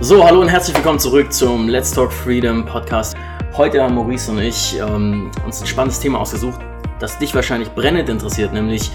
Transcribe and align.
So, 0.00 0.24
hallo 0.24 0.40
und 0.40 0.48
herzlich 0.48 0.76
willkommen 0.76 1.00
zurück 1.00 1.32
zum 1.32 1.68
Let's 1.68 1.90
Talk 1.90 2.12
Freedom 2.12 2.64
Podcast. 2.64 3.16
Heute 3.56 3.82
haben 3.82 3.96
Maurice 3.96 4.30
und 4.30 4.38
ich 4.38 4.78
ähm, 4.78 5.28
uns 5.44 5.60
ein 5.60 5.66
spannendes 5.66 5.98
Thema 5.98 6.20
ausgesucht, 6.20 6.60
das 7.00 7.18
dich 7.18 7.34
wahrscheinlich 7.34 7.68
brennend 7.70 8.08
interessiert, 8.08 8.52
nämlich 8.52 8.92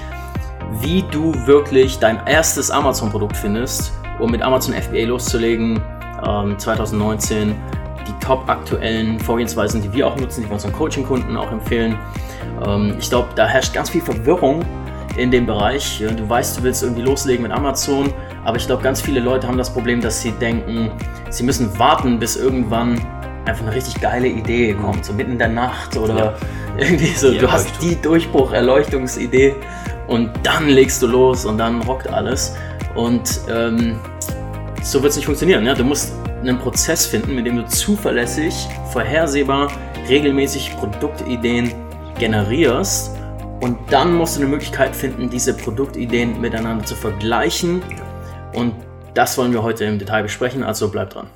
wie 0.79 1.03
du 1.11 1.33
wirklich 1.45 1.99
dein 1.99 2.25
erstes 2.25 2.71
Amazon-Produkt 2.71 3.35
findest, 3.35 3.91
um 4.19 4.31
mit 4.31 4.41
Amazon 4.41 4.73
FBA 4.73 5.03
loszulegen. 5.03 5.81
Ähm, 6.25 6.57
2019 6.57 7.53
die 8.07 8.25
top 8.25 8.49
aktuellen 8.49 9.19
Vorgehensweisen, 9.19 9.81
die 9.81 9.91
wir 9.91 10.07
auch 10.07 10.15
nutzen, 10.15 10.43
die 10.43 10.47
wir 10.47 10.53
unseren 10.53 10.71
Coaching-Kunden 10.71 11.35
auch 11.35 11.51
empfehlen. 11.51 11.99
Ähm, 12.65 12.95
ich 12.97 13.09
glaube, 13.09 13.27
da 13.35 13.45
herrscht 13.45 13.73
ganz 13.73 13.89
viel 13.89 14.01
Verwirrung 14.01 14.63
in 15.17 15.31
dem 15.31 15.45
Bereich. 15.45 16.03
Du 16.17 16.27
weißt, 16.27 16.57
du 16.57 16.63
willst 16.63 16.83
irgendwie 16.83 17.03
loslegen 17.03 17.43
mit 17.43 17.51
Amazon, 17.51 18.13
aber 18.43 18.57
ich 18.57 18.65
glaube, 18.65 18.83
ganz 18.83 19.01
viele 19.01 19.19
Leute 19.19 19.47
haben 19.47 19.57
das 19.57 19.71
Problem, 19.71 20.01
dass 20.01 20.21
sie 20.21 20.31
denken, 20.31 20.91
sie 21.29 21.43
müssen 21.43 21.77
warten, 21.77 22.19
bis 22.19 22.35
irgendwann 22.35 22.99
einfach 23.45 23.65
eine 23.65 23.75
richtig 23.75 23.99
geile 24.01 24.27
Idee 24.27 24.73
kommt, 24.73 25.05
so 25.05 25.13
mitten 25.13 25.33
in 25.33 25.37
der 25.37 25.49
Nacht 25.49 25.97
oder 25.97 26.15
ja. 26.15 26.33
irgendwie 26.77 27.13
so. 27.13 27.31
Die 27.31 27.37
du 27.37 27.51
hast 27.51 27.69
die 27.81 27.99
Durchbruch-Erleuchtungsidee 28.01 29.55
und 30.07 30.31
dann 30.43 30.69
legst 30.69 31.01
du 31.01 31.07
los 31.07 31.45
und 31.45 31.57
dann 31.57 31.81
rockt 31.81 32.07
alles. 32.07 32.55
Und 32.95 33.41
ähm, 33.49 33.99
so 34.81 35.01
wird 35.01 35.11
es 35.11 35.15
nicht 35.17 35.25
funktionieren. 35.25 35.65
Ja? 35.65 35.73
Du 35.73 35.83
musst 35.83 36.13
einen 36.41 36.59
Prozess 36.59 37.05
finden, 37.05 37.35
mit 37.35 37.45
dem 37.45 37.57
du 37.57 37.65
zuverlässig, 37.65 38.67
vorhersehbar, 38.91 39.71
regelmäßig 40.09 40.75
Produktideen 40.77 41.73
generierst. 42.19 43.15
Und 43.63 43.77
dann 43.91 44.13
musst 44.13 44.35
du 44.35 44.41
eine 44.41 44.49
Möglichkeit 44.49 44.93
finden, 44.93 45.29
diese 45.29 45.55
Produktideen 45.55 46.41
miteinander 46.41 46.85
zu 46.85 46.95
vergleichen. 46.95 47.81
Und 48.51 48.75
das 49.13 49.37
wollen 49.37 49.53
wir 49.53 49.63
heute 49.63 49.85
im 49.85 49.99
Detail 49.99 50.23
besprechen, 50.23 50.63
also 50.63 50.91
bleib 50.91 51.11
dran. 51.11 51.29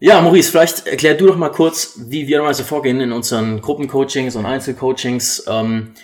Ja, 0.00 0.20
Maurice, 0.20 0.50
vielleicht 0.50 0.86
erklär 0.86 1.14
du 1.14 1.28
doch 1.28 1.38
mal 1.38 1.48
kurz, 1.48 1.98
wie 2.08 2.28
wir 2.28 2.36
normalerweise 2.36 2.64
vorgehen 2.64 3.00
in 3.00 3.10
unseren 3.10 3.62
Gruppencoachings 3.62 4.36
und 4.36 4.44
Einzelcoachings. 4.44 5.46
Ähm, 5.48 5.94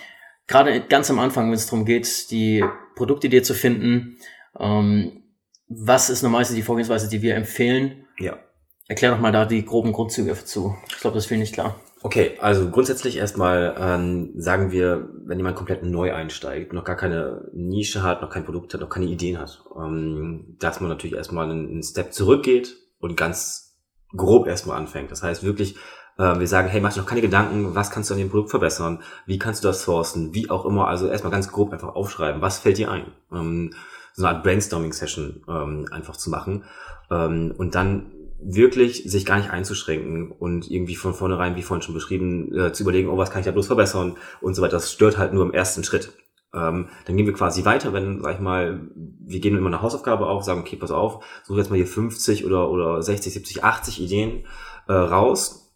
Gerade 0.47 0.81
ganz 0.81 1.11
am 1.11 1.19
Anfang, 1.19 1.49
wenn 1.49 1.53
es 1.53 1.67
darum 1.67 1.85
geht, 1.85 2.31
die 2.31 2.65
Produktidee 2.95 3.43
zu 3.43 3.53
finden. 3.53 4.17
Ähm, 4.59 5.21
was 5.67 6.09
ist 6.09 6.23
normalerweise 6.23 6.55
die 6.55 6.63
Vorgehensweise, 6.63 7.07
die 7.09 7.21
wir 7.21 7.35
empfehlen? 7.35 8.07
Ja. 8.17 8.39
Erklär 8.87 9.11
doch 9.11 9.19
mal 9.19 9.31
da 9.31 9.45
die 9.45 9.63
groben 9.63 9.91
Grundzüge 9.91 10.31
dazu. 10.31 10.75
Ich 10.87 10.97
glaube, 10.99 11.13
das 11.13 11.25
ist 11.25 11.29
viel 11.29 11.37
nicht 11.37 11.53
klar. 11.53 11.79
Okay, 12.01 12.37
also 12.39 12.69
grundsätzlich 12.69 13.17
erstmal 13.17 13.75
ähm, 13.77 14.31
sagen 14.37 14.71
wir, 14.71 15.09
wenn 15.25 15.37
jemand 15.37 15.57
komplett 15.57 15.83
neu 15.83 16.13
einsteigt, 16.13 16.71
noch 16.71 16.85
gar 16.85 16.95
keine 16.95 17.49
Nische 17.51 18.03
hat, 18.03 18.21
noch 18.21 18.29
kein 18.29 18.45
Produkt 18.45 18.73
hat, 18.73 18.79
noch 18.79 18.89
keine 18.89 19.07
Ideen 19.07 19.37
hat, 19.37 19.61
ähm, 19.77 20.55
dass 20.59 20.79
man 20.79 20.89
natürlich 20.89 21.17
erstmal 21.17 21.49
einen, 21.49 21.83
Step 21.83 22.13
zurückgeht 22.13 22.77
und 22.99 23.17
ganz 23.17 23.77
grob 24.15 24.47
erstmal 24.47 24.77
anfängt. 24.77 25.11
Das 25.11 25.23
heißt 25.23 25.43
wirklich, 25.43 25.75
äh, 26.17 26.39
wir 26.39 26.47
sagen, 26.47 26.69
hey, 26.69 26.79
mach 26.79 26.93
dir 26.93 27.01
noch 27.01 27.05
keine 27.05 27.21
Gedanken, 27.21 27.75
was 27.75 27.91
kannst 27.91 28.09
du 28.09 28.13
an 28.13 28.19
dem 28.19 28.29
Produkt 28.29 28.51
verbessern, 28.51 29.03
wie 29.25 29.37
kannst 29.37 29.65
du 29.65 29.67
das 29.67 29.83
sourcen, 29.83 30.33
wie 30.33 30.49
auch 30.49 30.65
immer. 30.65 30.87
Also 30.87 31.09
erstmal 31.09 31.31
ganz 31.31 31.51
grob 31.51 31.73
einfach 31.73 31.95
aufschreiben, 31.95 32.41
was 32.41 32.59
fällt 32.59 32.77
dir 32.77 32.91
ein. 32.91 33.11
Ähm, 33.33 33.71
so 34.13 34.25
eine 34.25 34.37
Art 34.37 34.43
Brainstorming-Session 34.45 35.43
ähm, 35.49 35.87
einfach 35.91 36.15
zu 36.15 36.29
machen 36.29 36.63
ähm, 37.11 37.53
und 37.57 37.75
dann 37.75 38.11
wirklich 38.41 39.03
sich 39.05 39.25
gar 39.25 39.37
nicht 39.37 39.51
einzuschränken 39.51 40.31
und 40.31 40.69
irgendwie 40.69 40.95
von 40.95 41.13
vornherein, 41.13 41.55
wie 41.55 41.61
vorhin 41.61 41.81
schon 41.81 41.93
beschrieben, 41.93 42.55
äh, 42.57 42.73
zu 42.73 42.83
überlegen, 42.83 43.09
oh, 43.09 43.17
was 43.17 43.31
kann 43.31 43.41
ich 43.41 43.45
da 43.45 43.51
bloß 43.51 43.67
verbessern 43.67 44.17
und 44.41 44.55
so 44.55 44.61
weiter. 44.61 44.77
Das 44.77 44.91
stört 44.91 45.17
halt 45.17 45.33
nur 45.33 45.43
im 45.43 45.53
ersten 45.53 45.83
Schritt. 45.83 46.13
Ähm, 46.53 46.89
dann 47.05 47.15
gehen 47.15 47.27
wir 47.27 47.33
quasi 47.33 47.63
weiter, 47.65 47.93
wenn, 47.93 48.21
sag 48.21 48.35
ich 48.35 48.39
mal, 48.39 48.89
wir 48.95 49.39
geben 49.39 49.57
immer 49.57 49.67
eine 49.67 49.81
Hausaufgabe 49.81 50.25
auf, 50.25 50.43
sagen, 50.43 50.61
okay, 50.61 50.77
pass 50.77 50.89
auf, 50.89 51.23
such 51.43 51.57
jetzt 51.57 51.69
mal 51.69 51.75
hier 51.75 51.85
50 51.85 52.45
oder, 52.45 52.71
oder 52.71 53.03
60, 53.03 53.33
70, 53.33 53.63
80 53.63 54.01
Ideen 54.01 54.45
äh, 54.87 54.93
raus, 54.93 55.75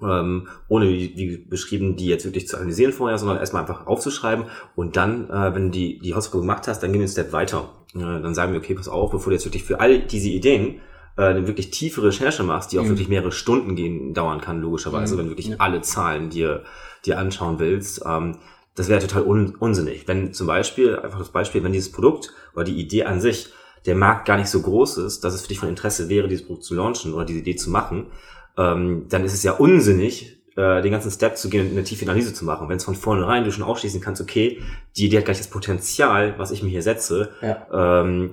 ähm, 0.00 0.48
ohne, 0.68 0.88
wie, 0.88 1.14
wie 1.16 1.36
beschrieben, 1.36 1.96
die 1.96 2.06
jetzt 2.06 2.24
wirklich 2.24 2.48
zu 2.48 2.56
analysieren 2.56 2.92
vorher, 2.92 3.18
sondern 3.18 3.38
erstmal 3.38 3.62
einfach 3.62 3.86
aufzuschreiben 3.86 4.46
und 4.76 4.96
dann, 4.96 5.28
äh, 5.28 5.54
wenn 5.54 5.66
du 5.66 5.70
die, 5.70 5.98
die 5.98 6.14
Hausaufgabe 6.14 6.42
gemacht 6.42 6.68
hast, 6.68 6.82
dann 6.82 6.92
gehen 6.92 7.00
wir 7.00 7.04
einen 7.04 7.12
Step 7.12 7.32
weiter. 7.32 7.70
Äh, 7.94 7.98
dann 7.98 8.34
sagen 8.34 8.52
wir, 8.52 8.60
okay, 8.60 8.74
pass 8.74 8.88
auf, 8.88 9.10
bevor 9.10 9.30
du 9.30 9.34
jetzt 9.34 9.44
wirklich 9.44 9.64
für 9.64 9.80
all 9.80 10.00
diese 10.00 10.30
Ideen 10.30 10.80
äh, 11.16 11.22
eine 11.22 11.46
wirklich 11.46 11.70
tiefe 11.70 12.02
Recherche 12.02 12.42
machst, 12.42 12.72
die 12.72 12.78
auch 12.78 12.84
mhm. 12.84 12.90
wirklich 12.90 13.08
mehrere 13.08 13.32
Stunden 13.32 13.76
gehen, 13.76 14.14
dauern 14.14 14.40
kann, 14.40 14.60
logischerweise, 14.60 15.14
mhm. 15.14 15.18
wenn 15.18 15.24
du 15.26 15.30
wirklich 15.32 15.48
ja. 15.48 15.56
alle 15.58 15.82
Zahlen 15.82 16.30
dir, 16.30 16.64
dir 17.04 17.18
anschauen 17.18 17.58
willst, 17.58 18.02
ähm, 18.06 18.36
das 18.74 18.88
wäre 18.88 19.00
total 19.00 19.22
un 19.22 19.54
unsinnig. 19.54 20.08
Wenn 20.08 20.32
zum 20.32 20.46
Beispiel, 20.46 20.96
einfach 20.96 21.18
das 21.18 21.28
Beispiel, 21.28 21.62
wenn 21.62 21.72
dieses 21.72 21.92
Produkt 21.92 22.32
oder 22.54 22.64
die 22.64 22.80
Idee 22.80 23.04
an 23.04 23.20
sich, 23.20 23.52
der 23.86 23.94
Markt 23.94 24.26
gar 24.26 24.38
nicht 24.38 24.48
so 24.48 24.62
groß 24.62 24.98
ist, 24.98 25.24
dass 25.24 25.34
es 25.34 25.42
für 25.42 25.48
dich 25.48 25.58
von 25.58 25.68
Interesse 25.68 26.08
wäre, 26.08 26.26
dieses 26.26 26.46
Produkt 26.46 26.64
zu 26.64 26.74
launchen 26.74 27.12
oder 27.14 27.24
diese 27.24 27.40
Idee 27.40 27.56
zu 27.56 27.70
machen, 27.70 28.06
ähm, 28.56 29.06
dann 29.08 29.24
ist 29.24 29.34
es 29.34 29.42
ja 29.42 29.52
unsinnig, 29.52 30.38
äh, 30.56 30.82
den 30.82 30.92
ganzen 30.92 31.10
Step 31.10 31.36
zu 31.36 31.48
gehen 31.48 31.66
und 31.66 31.72
eine 31.72 31.84
tiefe 31.84 32.04
Analyse 32.04 32.32
zu 32.32 32.44
machen. 32.44 32.68
Wenn 32.68 32.76
es 32.76 32.84
von 32.84 32.94
vornherein 32.94 33.44
du 33.44 33.52
schon 33.52 33.64
ausschließen 33.64 34.00
kannst, 34.00 34.22
okay, 34.22 34.60
die 34.96 35.06
Idee 35.06 35.18
hat 35.18 35.24
gleich 35.26 35.38
das 35.38 35.50
Potenzial, 35.50 36.34
was 36.38 36.50
ich 36.50 36.62
mir 36.62 36.70
hier 36.70 36.82
setze, 36.82 37.30
ja. 37.42 38.02
ähm, 38.02 38.32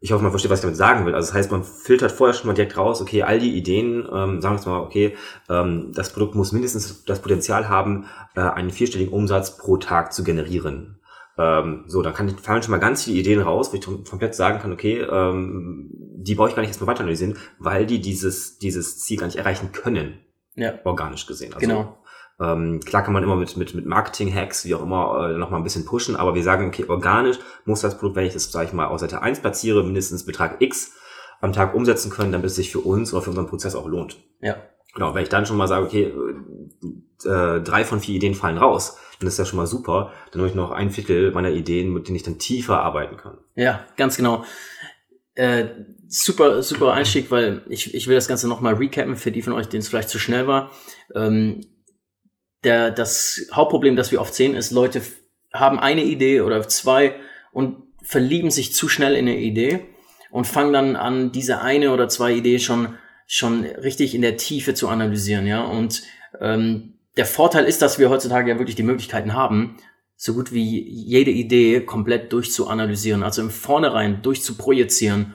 ich 0.00 0.12
hoffe, 0.12 0.22
man 0.22 0.30
versteht, 0.30 0.50
was 0.50 0.58
ich 0.58 0.64
damit 0.64 0.76
sagen 0.76 1.06
will. 1.06 1.14
Also 1.14 1.28
das 1.28 1.34
heißt, 1.34 1.50
man 1.50 1.64
filtert 1.64 2.12
vorher 2.12 2.34
schon 2.34 2.46
mal 2.46 2.54
direkt 2.54 2.76
raus, 2.76 3.00
okay, 3.00 3.22
all 3.22 3.38
die 3.38 3.56
Ideen, 3.56 4.06
ähm, 4.12 4.40
sagen 4.40 4.54
wir 4.54 4.56
jetzt 4.56 4.66
mal, 4.66 4.80
okay, 4.80 5.16
ähm, 5.48 5.92
das 5.94 6.12
Produkt 6.12 6.34
muss 6.34 6.52
mindestens 6.52 7.04
das 7.04 7.22
Potenzial 7.22 7.68
haben, 7.68 8.06
äh, 8.34 8.40
einen 8.40 8.70
vierstelligen 8.70 9.12
Umsatz 9.12 9.56
pro 9.56 9.78
Tag 9.78 10.12
zu 10.12 10.22
generieren. 10.22 11.00
Ähm, 11.38 11.84
so, 11.86 12.02
dann 12.02 12.14
kann, 12.14 12.28
fallen 12.38 12.62
schon 12.62 12.70
mal 12.70 12.78
ganz 12.78 13.04
viele 13.04 13.18
Ideen 13.18 13.40
raus, 13.40 13.72
wo 13.72 13.76
ich 13.76 13.84
komplett 14.08 14.34
sagen 14.34 14.58
kann, 14.58 14.72
okay, 14.72 15.00
ähm, 15.00 15.90
die 15.92 16.34
brauche 16.34 16.48
ich 16.48 16.54
gar 16.54 16.62
nicht 16.62 16.70
erstmal 16.70 16.88
weiter 16.88 17.00
analysieren, 17.00 17.36
weil 17.58 17.86
die 17.86 18.00
dieses, 18.00 18.58
dieses 18.58 19.00
Ziel 19.00 19.18
gar 19.18 19.26
nicht 19.26 19.36
erreichen 19.36 19.72
können. 19.72 20.18
Ja. 20.54 20.74
Organisch 20.84 21.26
gesehen. 21.26 21.52
Also, 21.52 21.66
genau. 21.66 21.98
Ähm, 22.38 22.80
klar 22.80 23.02
kann 23.02 23.14
man 23.14 23.22
immer 23.22 23.36
mit, 23.36 23.56
mit, 23.56 23.74
mit 23.74 23.86
Marketing-Hacks, 23.86 24.66
wie 24.66 24.74
auch 24.74 24.82
immer, 24.82 25.30
äh, 25.30 25.38
nochmal 25.38 25.60
ein 25.60 25.64
bisschen 25.64 25.86
pushen, 25.86 26.16
aber 26.16 26.34
wir 26.34 26.42
sagen, 26.42 26.68
okay, 26.68 26.84
organisch 26.86 27.38
muss 27.64 27.80
das 27.80 27.96
Produkt, 27.98 28.16
wenn 28.16 28.26
ich 28.26 28.34
das, 28.34 28.52
sage 28.52 28.66
ich 28.66 28.72
mal, 28.72 28.86
auf 28.86 29.00
Seite 29.00 29.22
1 29.22 29.40
platziere, 29.40 29.82
mindestens 29.82 30.26
Betrag 30.26 30.60
X 30.60 30.92
am 31.40 31.52
Tag 31.52 31.74
umsetzen 31.74 32.10
können, 32.10 32.32
damit 32.32 32.46
es 32.46 32.56
sich 32.56 32.70
für 32.70 32.80
uns 32.80 33.12
oder 33.12 33.22
für 33.22 33.30
unseren 33.30 33.46
Prozess 33.46 33.74
auch 33.74 33.86
lohnt. 33.86 34.18
Ja. 34.40 34.56
Genau, 34.94 35.14
wenn 35.14 35.22
ich 35.22 35.28
dann 35.28 35.46
schon 35.46 35.56
mal 35.56 35.68
sage, 35.68 35.86
okay, 35.86 36.12
äh, 37.24 37.60
drei 37.60 37.84
von 37.84 38.00
vier 38.00 38.16
Ideen 38.16 38.34
fallen 38.34 38.58
raus, 38.58 38.98
dann 39.18 39.28
ist 39.28 39.38
das 39.38 39.48
schon 39.48 39.58
mal 39.58 39.66
super. 39.66 40.12
Dann 40.30 40.40
habe 40.40 40.48
ich 40.48 40.54
noch 40.54 40.70
ein 40.70 40.90
Viertel 40.90 41.32
meiner 41.32 41.50
Ideen, 41.50 41.92
mit 41.92 42.08
denen 42.08 42.16
ich 42.16 42.22
dann 42.22 42.38
tiefer 42.38 42.80
arbeiten 42.82 43.16
kann. 43.16 43.38
Ja, 43.54 43.84
ganz 43.96 44.16
genau. 44.16 44.44
Äh, 45.34 45.66
super, 46.08 46.62
super 46.62 46.92
Einstieg, 46.92 47.30
weil 47.30 47.62
ich, 47.68 47.94
ich 47.94 48.08
will 48.08 48.14
das 48.14 48.28
Ganze 48.28 48.48
nochmal 48.48 48.74
recappen 48.74 49.16
für 49.16 49.30
die 49.30 49.42
von 49.42 49.52
euch, 49.52 49.68
denen 49.68 49.82
es 49.82 49.88
vielleicht 49.88 50.08
zu 50.08 50.18
schnell 50.18 50.46
war. 50.46 50.70
Ähm, 51.14 51.60
der, 52.64 52.90
das 52.90 53.46
Hauptproblem, 53.52 53.96
das 53.96 54.12
wir 54.12 54.20
oft 54.20 54.34
sehen, 54.34 54.54
ist, 54.54 54.70
Leute 54.70 55.02
haben 55.52 55.78
eine 55.78 56.04
Idee 56.04 56.40
oder 56.40 56.66
zwei 56.68 57.14
und 57.52 57.76
verlieben 58.02 58.50
sich 58.50 58.74
zu 58.74 58.88
schnell 58.88 59.14
in 59.14 59.28
eine 59.28 59.38
Idee 59.38 59.86
und 60.30 60.46
fangen 60.46 60.72
dann 60.72 60.96
an, 60.96 61.32
diese 61.32 61.60
eine 61.60 61.92
oder 61.92 62.08
zwei 62.08 62.32
Ideen 62.32 62.60
schon, 62.60 62.96
schon 63.26 63.64
richtig 63.64 64.14
in 64.14 64.22
der 64.22 64.36
Tiefe 64.36 64.74
zu 64.74 64.88
analysieren, 64.88 65.46
ja. 65.46 65.62
Und 65.64 66.02
ähm, 66.40 66.94
der 67.16 67.26
Vorteil 67.26 67.64
ist, 67.64 67.82
dass 67.82 67.98
wir 67.98 68.10
heutzutage 68.10 68.50
ja 68.50 68.58
wirklich 68.58 68.76
die 68.76 68.82
Möglichkeiten 68.82 69.32
haben, 69.32 69.76
so 70.16 70.34
gut 70.34 70.52
wie 70.52 70.82
jede 70.88 71.30
Idee 71.30 71.80
komplett 71.80 72.32
durchzuanalysieren, 72.32 73.22
also 73.22 73.42
im 73.42 73.50
Vornherein 73.50 74.22
durchzuprojizieren, 74.22 75.34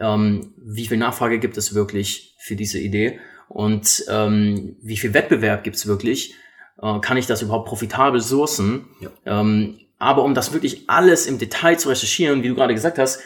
ähm, 0.00 0.54
wie 0.56 0.86
viel 0.86 0.96
Nachfrage 0.96 1.38
gibt 1.38 1.56
es 1.56 1.74
wirklich 1.74 2.34
für 2.38 2.56
diese 2.56 2.78
Idee 2.78 3.20
und 3.48 4.04
ähm, 4.08 4.76
wie 4.82 4.96
viel 4.96 5.14
Wettbewerb 5.14 5.64
gibt 5.64 5.76
es 5.76 5.86
wirklich 5.86 6.34
äh, 6.80 7.00
kann 7.00 7.16
ich 7.16 7.26
das 7.26 7.42
überhaupt 7.42 7.68
profitabel 7.68 8.20
sourcen? 8.20 8.86
Ja. 9.00 9.10
Ähm, 9.26 9.78
aber 9.98 10.24
um 10.24 10.34
das 10.34 10.52
wirklich 10.52 10.88
alles 10.88 11.26
im 11.26 11.38
Detail 11.38 11.78
zu 11.78 11.88
recherchieren, 11.88 12.42
wie 12.42 12.48
du 12.48 12.54
gerade 12.54 12.74
gesagt 12.74 12.98
hast, 12.98 13.20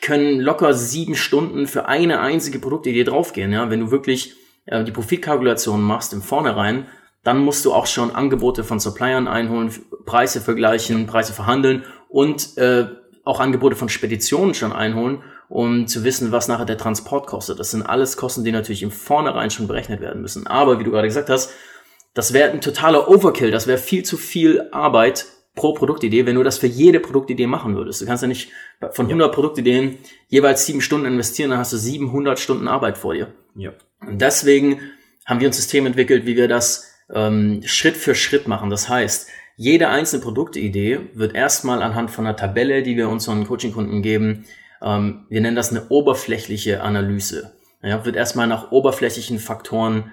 können 0.00 0.40
locker 0.40 0.74
sieben 0.74 1.14
Stunden 1.14 1.66
für 1.66 1.86
eine 1.86 2.20
einzige 2.20 2.58
Produktidee 2.58 3.04
draufgehen. 3.04 3.52
Ja? 3.52 3.70
Wenn 3.70 3.80
du 3.80 3.90
wirklich 3.90 4.34
äh, 4.66 4.84
die 4.84 4.92
Profitkalkulation 4.92 5.82
machst 5.82 6.12
im 6.12 6.22
Vornherein, 6.22 6.86
dann 7.24 7.38
musst 7.38 7.64
du 7.64 7.72
auch 7.72 7.86
schon 7.86 8.14
Angebote 8.14 8.62
von 8.62 8.78
Suppliern 8.78 9.26
einholen, 9.26 9.72
Preise 10.04 10.40
vergleichen, 10.40 11.06
Preise 11.06 11.32
verhandeln 11.32 11.84
und 12.08 12.56
äh, 12.56 12.86
auch 13.24 13.40
Angebote 13.40 13.74
von 13.74 13.88
Speditionen 13.88 14.54
schon 14.54 14.72
einholen, 14.72 15.24
um 15.48 15.88
zu 15.88 16.04
wissen, 16.04 16.30
was 16.30 16.46
nachher 16.46 16.66
der 16.66 16.78
Transport 16.78 17.26
kostet. 17.26 17.58
Das 17.58 17.72
sind 17.72 17.82
alles 17.82 18.16
Kosten, 18.16 18.44
die 18.44 18.52
natürlich 18.52 18.84
im 18.84 18.92
Vornherein 18.92 19.50
schon 19.50 19.66
berechnet 19.66 20.00
werden 20.00 20.22
müssen. 20.22 20.46
Aber 20.46 20.78
wie 20.78 20.84
du 20.84 20.92
gerade 20.92 21.08
gesagt 21.08 21.28
hast, 21.28 21.50
das 22.16 22.32
wäre 22.32 22.50
ein 22.50 22.62
totaler 22.62 23.10
Overkill, 23.10 23.50
das 23.50 23.66
wäre 23.66 23.76
viel 23.76 24.02
zu 24.02 24.16
viel 24.16 24.68
Arbeit 24.72 25.26
pro 25.54 25.74
Produktidee, 25.74 26.24
wenn 26.24 26.36
du 26.36 26.42
das 26.42 26.56
für 26.56 26.66
jede 26.66 26.98
Produktidee 26.98 27.46
machen 27.46 27.76
würdest. 27.76 28.00
Du 28.00 28.06
kannst 28.06 28.22
ja 28.22 28.28
nicht 28.28 28.52
von 28.92 29.04
100 29.04 29.28
ja. 29.28 29.34
Produktideen 29.34 29.98
jeweils 30.28 30.64
sieben 30.64 30.80
Stunden 30.80 31.04
investieren, 31.04 31.50
dann 31.50 31.58
hast 31.58 31.74
du 31.74 31.76
700 31.76 32.38
Stunden 32.38 32.68
Arbeit 32.68 32.96
vor 32.96 33.12
dir. 33.12 33.34
Ja. 33.54 33.72
Und 34.00 34.18
deswegen 34.22 34.80
haben 35.26 35.40
wir 35.40 35.48
ein 35.48 35.52
System 35.52 35.84
entwickelt, 35.84 36.24
wie 36.24 36.36
wir 36.36 36.48
das 36.48 36.90
ähm, 37.12 37.60
Schritt 37.66 37.98
für 37.98 38.14
Schritt 38.14 38.48
machen. 38.48 38.70
Das 38.70 38.88
heißt, 38.88 39.28
jede 39.56 39.88
einzelne 39.88 40.22
Produktidee 40.22 41.00
wird 41.12 41.34
erstmal 41.34 41.82
anhand 41.82 42.10
von 42.10 42.26
einer 42.26 42.36
Tabelle, 42.36 42.82
die 42.82 42.96
wir 42.96 43.10
unseren 43.10 43.46
Coaching-Kunden 43.46 44.00
geben, 44.00 44.46
Ähm, 44.82 45.24
wir 45.30 45.40
nennen 45.40 45.56
das 45.56 45.70
eine 45.70 45.88
oberflächliche 45.88 46.82
Analyse. 46.82 47.54
Ja, 47.82 48.04
wird 48.04 48.14
erstmal 48.14 48.46
nach 48.46 48.72
oberflächlichen 48.72 49.38
Faktoren 49.38 50.12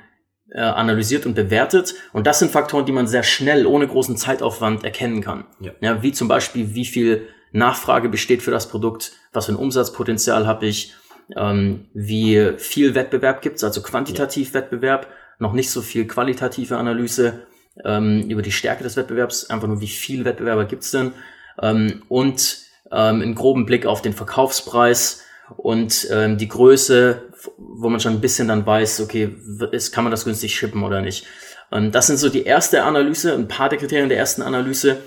äh, 0.54 0.62
analysiert 0.62 1.26
und 1.26 1.34
bewertet. 1.34 1.96
Und 2.14 2.28
das 2.28 2.40
sind 2.40 2.52
Faktoren, 2.52 2.86
die 2.86 2.92
man 2.92 3.08
sehr 3.08 3.24
schnell, 3.24 3.66
ohne 3.66 3.88
großen 3.88 4.18
Zeitaufwand 4.18 4.84
erkennen 4.84 5.22
kann. 5.22 5.46
Ja. 5.60 5.72
ja 5.82 6.04
wie 6.04 6.12
zum 6.12 6.28
Beispiel, 6.28 6.76
wie 6.76 6.86
viel 6.86 7.28
Nachfrage 7.52 8.10
besteht 8.10 8.42
für 8.42 8.52
das 8.52 8.70
Produkt, 8.70 9.14
was 9.32 9.46
für 9.48 9.54
ein 9.54 9.58
Umsatzpotenzial 9.58 10.48
habe 10.48 10.66
ich, 10.66 10.94
ähm, 11.38 11.88
wie 11.94 12.54
viel 12.58 12.96
Wettbewerb 12.96 13.42
gibt 13.42 13.58
es, 13.58 13.64
also 13.64 13.82
quantitativ 13.82 14.50
ja. 14.50 14.54
Wettbewerb, 14.56 15.08
noch 15.40 15.54
nicht 15.54 15.72
so 15.72 15.82
viel 15.82 16.06
qualitative 16.06 16.78
Analyse 16.78 17.48
ähm, 17.84 18.30
über 18.30 18.42
die 18.42 18.52
Stärke 18.52 18.84
des 18.84 18.98
Wettbewerbs, 18.98 19.50
einfach 19.50 19.68
nur 19.68 19.82
wie 19.82 19.88
viel 19.88 20.26
Wettbewerber 20.26 20.66
gibt 20.66 20.84
es 20.84 20.92
denn 20.92 21.14
ähm, 21.62 22.04
und 22.10 22.58
ähm, 22.92 23.22
einen 23.22 23.36
groben 23.36 23.66
Blick 23.66 23.86
auf 23.86 24.02
den 24.02 24.14
Verkaufspreis 24.14 25.23
und 25.58 26.08
ähm, 26.12 26.38
die 26.38 26.48
Größe, 26.48 27.34
wo 27.58 27.90
man 27.90 28.00
schon 28.00 28.14
ein 28.14 28.22
bisschen 28.22 28.48
dann 28.48 28.66
weiß, 28.66 29.02
okay, 29.02 29.36
ist, 29.72 29.92
kann 29.92 30.04
man 30.04 30.12
das 30.12 30.26
günstig 30.26 30.56
shippen 30.56 30.84
oder 30.84 31.02
nicht. 31.02 31.26
Ähm, 31.72 31.92
das 31.92 32.08
sind 32.08 32.18
so 32.18 32.30
die 32.30 32.44
erste 32.44 32.84
Analyse, 32.84 33.34
ein 33.34 33.48
paar 33.48 33.70
der 33.70 33.80
Kriterien 33.80 34.10
der 34.10 34.18
ersten 34.18 34.42
Analyse. 34.42 35.02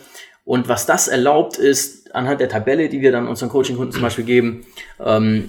Und 0.45 0.69
was 0.69 0.87
das 0.87 1.09
erlaubt, 1.09 1.59
ist 1.59 2.15
anhand 2.15 2.41
der 2.41 2.49
Tabelle, 2.49 2.89
die 2.89 3.01
wir 3.01 3.13
dann 3.13 3.27
unseren 3.29 3.49
Coaching-Kunden 3.49 3.93
zum 3.93 4.03
Beispiel 4.03 4.25
geben, 4.25 4.67
ähm, 5.05 5.49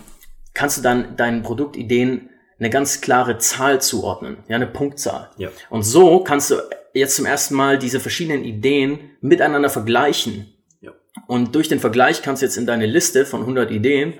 kannst 0.53 0.77
du 0.77 0.81
dann 0.81 1.15
deinen 1.15 1.43
Produktideen 1.43 2.29
eine 2.59 2.69
ganz 2.69 3.01
klare 3.01 3.37
Zahl 3.37 3.79
zuordnen, 3.81 4.37
ja, 4.47 4.55
eine 4.55 4.65
Punktzahl. 4.65 5.29
Ja. 5.37 5.49
Und 5.69 5.83
so 5.83 6.21
kannst 6.21 6.49
du 6.49 6.55
jetzt 6.93 7.15
zum 7.15 7.25
ersten 7.25 7.53
Mal 7.53 7.77
diese 7.77 7.99
verschiedenen 7.99 8.43
Ideen 8.43 9.11
miteinander 9.21 9.69
vergleichen. 9.69 10.51
Ja. 10.81 10.93
Und 11.27 11.53
durch 11.53 11.67
den 11.67 11.79
Vergleich 11.79 12.23
kannst 12.23 12.41
du 12.41 12.47
jetzt 12.47 12.57
in 12.57 12.65
deine 12.65 12.87
Liste 12.87 13.25
von 13.25 13.41
100 13.41 13.69
Ideen 13.69 14.15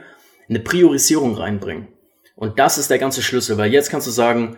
eine 0.49 0.59
Priorisierung 0.59 1.35
reinbringen. 1.35 1.87
Und 2.35 2.59
das 2.59 2.77
ist 2.77 2.89
der 2.89 2.99
ganze 2.99 3.21
Schlüssel, 3.21 3.57
weil 3.57 3.73
jetzt 3.73 3.89
kannst 3.89 4.07
du 4.07 4.11
sagen, 4.11 4.57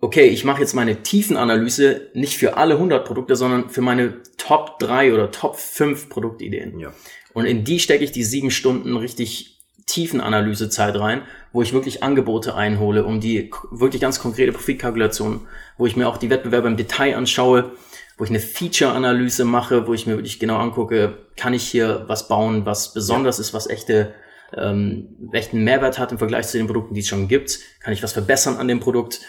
okay, 0.00 0.26
ich 0.26 0.44
mache 0.44 0.60
jetzt 0.60 0.74
meine 0.74 1.02
Tiefenanalyse 1.02 2.10
nicht 2.12 2.36
für 2.36 2.56
alle 2.56 2.74
100 2.74 3.06
Produkte, 3.06 3.36
sondern 3.36 3.70
für 3.70 3.80
meine 3.80 4.20
Top 4.36 4.78
3 4.78 5.14
oder 5.14 5.30
Top 5.30 5.56
5 5.56 6.10
Produktideen. 6.10 6.78
Ja. 6.78 6.92
Und 7.32 7.46
in 7.46 7.64
die 7.64 7.80
stecke 7.80 8.04
ich 8.04 8.12
die 8.12 8.24
sieben 8.24 8.50
Stunden 8.50 8.96
richtig 8.96 9.62
Tiefenanalysezeit 9.86 10.98
rein, 10.98 11.22
wo 11.52 11.62
ich 11.62 11.72
wirklich 11.72 12.02
Angebote 12.02 12.54
einhole, 12.54 13.04
um 13.04 13.20
die 13.20 13.50
wirklich 13.70 14.00
ganz 14.00 14.20
konkrete 14.20 14.52
Profitkalkulation, 14.52 15.46
wo 15.76 15.86
ich 15.86 15.96
mir 15.96 16.08
auch 16.08 16.16
die 16.16 16.30
Wettbewerber 16.30 16.68
im 16.68 16.76
Detail 16.76 17.16
anschaue, 17.16 17.72
wo 18.16 18.24
ich 18.24 18.30
eine 18.30 18.40
Feature-Analyse 18.40 19.44
mache, 19.44 19.86
wo 19.86 19.94
ich 19.94 20.06
mir 20.06 20.16
wirklich 20.16 20.38
genau 20.38 20.56
angucke, 20.58 21.18
kann 21.36 21.52
ich 21.52 21.64
hier 21.64 22.04
was 22.06 22.28
bauen, 22.28 22.64
was 22.64 22.94
besonders 22.94 23.38
ja. 23.38 23.42
ist, 23.42 23.54
was 23.54 23.68
echte 23.68 24.14
ähm, 24.56 25.30
echten 25.32 25.64
Mehrwert 25.64 25.98
hat 25.98 26.12
im 26.12 26.18
Vergleich 26.18 26.48
zu 26.48 26.58
den 26.58 26.66
Produkten, 26.66 26.94
die 26.94 27.00
es 27.00 27.08
schon 27.08 27.28
gibt, 27.28 27.58
kann 27.80 27.92
ich 27.92 28.02
was 28.02 28.12
verbessern 28.12 28.56
an 28.56 28.68
dem 28.68 28.80
Produkt 28.80 29.20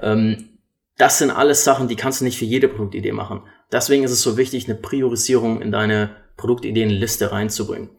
ähm, 0.00 0.58
das 0.96 1.18
sind 1.18 1.30
alles 1.30 1.64
Sachen, 1.64 1.88
die 1.88 1.96
kannst 1.96 2.20
du 2.20 2.24
nicht 2.24 2.38
für 2.38 2.44
jede 2.44 2.68
Produktidee 2.68 3.12
machen. 3.12 3.42
Deswegen 3.70 4.04
ist 4.04 4.10
es 4.10 4.22
so 4.22 4.36
wichtig, 4.36 4.68
eine 4.68 4.76
Priorisierung 4.76 5.62
in 5.62 5.70
deine 5.70 6.16
Produktideenliste 6.36 7.30
reinzubringen. 7.32 7.90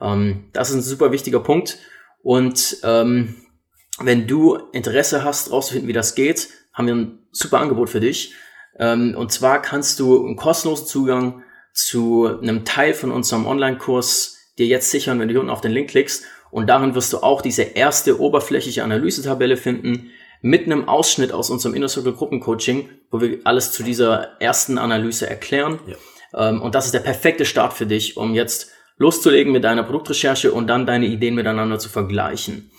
Ähm, 0.00 0.48
das 0.52 0.70
ist 0.70 0.76
ein 0.76 0.82
super 0.82 1.12
wichtiger 1.12 1.40
Punkt. 1.40 1.78
Und 2.22 2.78
ähm, 2.84 3.34
wenn 4.00 4.26
du 4.28 4.56
Interesse 4.72 5.24
hast, 5.24 5.50
rauszufinden, 5.50 5.88
wie 5.88 5.92
das 5.92 6.14
geht, 6.14 6.48
haben 6.72 6.86
wir 6.86 6.94
ein 6.94 7.18
super 7.32 7.58
Angebot 7.58 7.90
für 7.90 8.00
dich. 8.00 8.34
Ähm, 8.78 9.16
und 9.16 9.32
zwar 9.32 9.60
kannst 9.60 9.98
du 9.98 10.24
einen 10.24 10.36
kostenlosen 10.36 10.86
Zugang 10.86 11.42
zu 11.72 12.26
einem 12.40 12.64
Teil 12.64 12.94
von 12.94 13.10
unserem 13.10 13.46
Online-Kurs 13.46 14.37
dir 14.58 14.66
jetzt 14.66 14.90
sichern, 14.90 15.18
wenn 15.18 15.28
du 15.28 15.32
hier 15.32 15.40
unten 15.40 15.52
auf 15.52 15.60
den 15.60 15.72
Link 15.72 15.90
klickst. 15.90 16.24
Und 16.50 16.68
darin 16.68 16.94
wirst 16.94 17.12
du 17.12 17.18
auch 17.18 17.42
diese 17.42 17.62
erste 17.62 18.20
oberflächliche 18.20 18.82
Analysetabelle 18.82 19.56
finden, 19.56 20.10
mit 20.40 20.66
einem 20.66 20.88
Ausschnitt 20.88 21.32
aus 21.32 21.50
unserem 21.50 21.74
Inner 21.74 21.88
Circle 21.88 22.12
Gruppencoaching, 22.12 22.88
wo 23.10 23.20
wir 23.20 23.38
alles 23.44 23.72
zu 23.72 23.82
dieser 23.82 24.40
ersten 24.40 24.78
Analyse 24.78 25.28
erklären. 25.28 25.80
Ja. 25.86 26.48
Ähm, 26.50 26.62
und 26.62 26.74
das 26.74 26.86
ist 26.86 26.94
der 26.94 27.00
perfekte 27.00 27.44
Start 27.44 27.72
für 27.72 27.86
dich, 27.86 28.16
um 28.16 28.34
jetzt 28.34 28.70
loszulegen 28.98 29.52
mit 29.52 29.64
deiner 29.64 29.82
Produktrecherche 29.82 30.52
und 30.52 30.66
dann 30.66 30.86
deine 30.86 31.06
Ideen 31.06 31.34
miteinander 31.34 31.78
zu 31.78 31.88
vergleichen. 31.88 32.70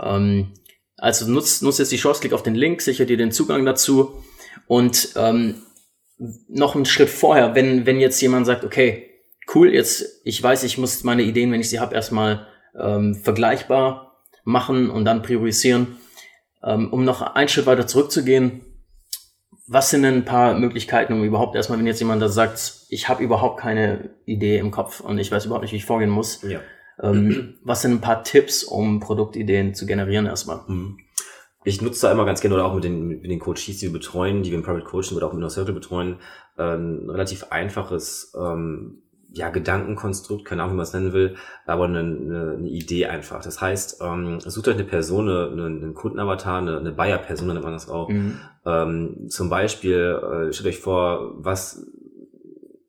Ähm, 0.00 0.54
also 0.96 1.30
nutzt, 1.30 1.62
nutzt 1.62 1.78
jetzt 1.78 1.92
die 1.92 1.98
Chance, 1.98 2.20
klick 2.20 2.32
auf 2.32 2.42
den 2.42 2.54
Link, 2.54 2.80
sicher 2.82 3.04
dir 3.04 3.16
den 3.16 3.32
Zugang 3.32 3.64
dazu. 3.64 4.22
Und 4.66 5.10
ähm, 5.16 5.62
noch 6.48 6.74
einen 6.74 6.86
Schritt 6.86 7.10
vorher, 7.10 7.54
wenn, 7.54 7.86
wenn 7.86 8.00
jetzt 8.00 8.20
jemand 8.20 8.46
sagt, 8.46 8.64
okay, 8.64 9.05
cool, 9.54 9.72
jetzt, 9.72 10.20
ich 10.24 10.42
weiß, 10.42 10.64
ich 10.64 10.78
muss 10.78 11.04
meine 11.04 11.22
Ideen, 11.22 11.52
wenn 11.52 11.60
ich 11.60 11.70
sie 11.70 11.80
habe, 11.80 11.94
erstmal 11.94 12.46
ähm, 12.78 13.14
vergleichbar 13.14 14.22
machen 14.44 14.90
und 14.90 15.04
dann 15.04 15.22
priorisieren 15.22 15.98
ähm, 16.66 16.92
um 16.92 17.04
noch 17.04 17.22
einen 17.22 17.48
Schritt 17.48 17.66
weiter 17.66 17.86
zurückzugehen, 17.86 18.62
was 19.68 19.90
sind 19.90 20.02
denn 20.02 20.14
ein 20.14 20.24
paar 20.24 20.58
Möglichkeiten, 20.58 21.12
um 21.12 21.24
überhaupt 21.24 21.56
erstmal, 21.56 21.78
wenn 21.78 21.86
jetzt 21.86 22.00
jemand 22.00 22.22
da 22.22 22.28
sagt, 22.28 22.86
ich 22.88 23.08
habe 23.08 23.22
überhaupt 23.22 23.60
keine 23.60 24.10
Idee 24.24 24.58
im 24.58 24.70
Kopf 24.70 25.00
und 25.00 25.18
ich 25.18 25.30
weiß 25.30 25.46
überhaupt 25.46 25.62
nicht, 25.62 25.72
wie 25.72 25.76
ich 25.76 25.84
vorgehen 25.84 26.10
muss, 26.10 26.42
ja. 26.42 26.60
ähm, 27.02 27.54
was 27.62 27.82
sind 27.82 27.92
ein 27.92 28.00
paar 28.00 28.22
Tipps, 28.22 28.64
um 28.64 29.00
Produktideen 29.00 29.74
zu 29.74 29.86
generieren 29.86 30.26
erstmal? 30.26 30.60
Mhm. 30.66 30.98
Ich 31.64 31.82
nutze 31.82 32.06
da 32.06 32.12
immer 32.12 32.24
ganz 32.24 32.40
gerne 32.40 32.54
oder 32.54 32.64
auch 32.64 32.74
mit 32.74 32.84
den, 32.84 33.08
mit 33.08 33.24
den 33.28 33.40
Coaches, 33.40 33.78
die 33.78 33.86
wir 33.86 33.92
betreuen, 33.92 34.44
die 34.44 34.50
wir 34.50 34.58
im 34.58 34.62
Private 34.62 34.84
Coaching 34.84 35.16
oder 35.16 35.26
auch 35.26 35.32
im 35.32 35.38
Inner 35.38 35.50
Circle 35.50 35.74
betreuen, 35.74 36.20
äh, 36.56 36.62
ein 36.62 37.10
relativ 37.10 37.46
einfaches 37.50 38.32
ähm, 38.40 39.02
ja, 39.36 39.50
Gedankenkonstrukt, 39.50 40.44
keine 40.44 40.62
Ahnung, 40.62 40.74
wie 40.74 40.76
man 40.78 40.84
es 40.84 40.92
nennen 40.92 41.12
will, 41.12 41.36
aber 41.66 41.84
eine, 41.84 42.00
eine, 42.00 42.54
eine 42.58 42.68
Idee 42.68 43.06
einfach. 43.06 43.42
Das 43.42 43.60
heißt, 43.60 44.00
ähm, 44.02 44.40
sucht 44.40 44.68
euch 44.68 44.74
eine 44.74 44.84
Person, 44.84 45.28
eine, 45.28 45.66
einen 45.66 45.94
Kundenavatar, 45.94 46.58
eine, 46.58 46.78
eine 46.78 46.92
Buyer-Person, 46.92 47.48
nennt 47.48 47.62
man 47.62 47.72
das 47.72 47.88
auch. 47.88 48.08
Mhm. 48.08 48.38
Ähm, 48.64 49.28
zum 49.28 49.50
Beispiel, 49.50 50.48
äh, 50.48 50.52
stellt 50.52 50.68
euch 50.68 50.80
vor, 50.80 51.34
was, 51.36 51.86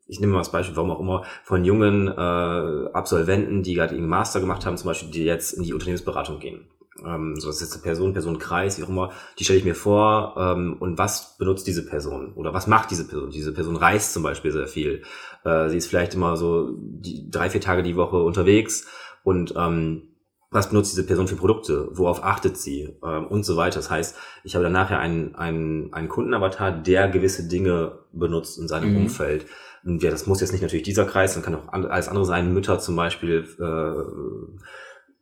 ich 0.08 0.20
nehme 0.20 0.34
mal 0.34 0.40
das 0.40 0.52
Beispiel, 0.52 0.76
warum 0.78 0.92
auch 0.92 1.00
immer, 1.00 1.24
von 1.44 1.66
jungen 1.66 2.08
äh, 2.08 2.92
Absolventen, 2.94 3.64
die 3.64 3.74
gerade 3.74 3.96
ihren 3.96 4.08
Master 4.08 4.40
gemacht 4.40 4.66
haben, 4.66 4.78
zum 4.78 4.88
Beispiel, 4.88 5.12
die 5.12 5.26
jetzt 5.26 5.52
in 5.52 5.64
die 5.64 5.74
Unternehmensberatung 5.74 6.40
gehen 6.40 6.66
ähm, 7.06 7.40
so 7.40 7.50
ist 7.50 7.62
jetzt 7.62 7.74
eine 7.74 7.84
Person, 7.84 8.14
Personenkreis, 8.14 8.80
wie 8.80 8.84
auch 8.84 8.90
immer, 8.90 9.12
die 9.38 9.44
stelle 9.44 9.60
ich 9.60 9.66
mir 9.66 9.76
vor 9.76 10.36
ähm, 10.38 10.78
und 10.80 10.98
was 10.98 11.38
benutzt 11.38 11.68
diese 11.68 11.86
Person 11.86 12.34
oder 12.34 12.54
was 12.54 12.68
macht 12.68 12.92
diese 12.92 13.08
Person? 13.08 13.30
Diese 13.30 13.54
Person 13.54 13.76
reist 13.76 14.14
zum 14.14 14.24
Beispiel 14.24 14.52
sehr 14.52 14.68
viel. 14.68 15.04
Äh, 15.44 15.70
sie 15.70 15.78
ist 15.78 15.88
vielleicht 15.88 16.14
immer 16.14 16.38
so 16.38 16.72
die, 16.78 17.30
drei, 17.30 17.50
vier 17.50 17.62
Tage 17.62 17.84
die 17.84 17.96
Woche 17.96 18.18
unterwegs 18.18 18.88
und 19.24 19.54
ähm, 19.58 20.10
was 20.50 20.70
benutzt 20.70 20.94
diese 20.94 21.06
Person 21.06 21.28
für 21.28 21.36
Produkte, 21.36 21.90
worauf 21.92 22.24
achtet 22.24 22.58
sie 22.58 22.98
ähm, 23.04 23.28
und 23.28 23.44
so 23.44 23.58
weiter. 23.58 23.80
Das 23.80 23.90
heißt, 23.90 24.16
ich 24.44 24.56
habe 24.56 24.64
dann 24.64 24.74
nachher 24.74 25.00
einen, 25.00 25.36
einen, 25.36 25.94
einen 25.94 26.08
Kundenavatar, 26.08 26.72
der 26.72 27.10
gewisse 27.10 27.48
Dinge 27.48 28.00
benutzt 28.14 28.58
in 28.58 28.68
seinem 28.68 28.92
mhm. 28.92 28.98
Umfeld. 29.04 29.46
Und 29.84 30.02
ja, 30.02 30.10
das 30.10 30.26
muss 30.26 30.42
jetzt 30.42 30.52
nicht 30.52 30.62
natürlich 30.62 30.84
dieser 30.84 31.06
Kreis, 31.06 31.34
dann 31.34 31.44
kann 31.44 31.56
auch 31.56 31.72
alles 31.72 32.08
andere 32.08 32.26
sein, 32.26 32.54
Mütter 32.54 32.80
zum 32.80 32.96
Beispiel, 32.96 33.46
äh, 33.60 34.62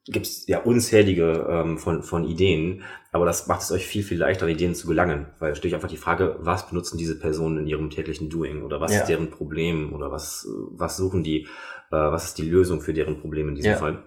gibt 0.08 0.28
es 0.28 0.48
ja 0.48 0.60
unzählige 0.60 1.48
ähm, 1.50 1.78
von, 1.78 2.04
von 2.04 2.26
Ideen, 2.26 2.84
aber 3.12 3.26
das 3.26 3.48
macht 3.48 3.62
es 3.62 3.72
euch 3.72 3.88
viel, 3.88 4.04
viel 4.04 4.20
leichter, 4.20 4.48
Ideen 4.48 4.76
zu 4.76 4.88
gelangen, 4.88 5.28
weil 5.40 5.54
es 5.54 5.58
steht 5.58 5.74
einfach 5.74 5.88
die 5.90 5.98
Frage, 5.98 6.38
was 6.40 6.68
benutzen 6.68 6.98
diese 6.98 7.18
Personen 7.18 7.60
in 7.60 7.68
ihrem 7.68 7.90
täglichen 7.90 8.30
Doing 8.30 8.62
oder 8.64 8.80
was 8.80 8.94
ja. 8.94 9.00
ist 9.00 9.08
deren 9.08 9.32
Problem 9.32 9.94
oder 9.94 10.12
was, 10.12 10.48
was 10.72 10.98
suchen 10.98 11.24
die, 11.24 11.44
äh, 11.44 11.48
was 11.92 12.26
ist 12.26 12.38
die 12.38 12.48
Lösung 12.48 12.82
für 12.82 12.94
deren 12.94 13.20
Problem 13.20 13.50
in 13.50 13.56
diesem 13.56 13.72
ja. 13.72 13.78
Fall. 13.78 14.04